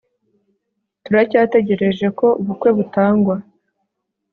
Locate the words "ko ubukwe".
2.19-2.69